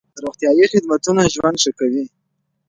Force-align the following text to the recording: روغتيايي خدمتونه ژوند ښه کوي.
روغتيايي 0.23 0.65
خدمتونه 0.73 1.21
ژوند 1.33 1.57
ښه 1.63 1.71
کوي. 1.79 2.03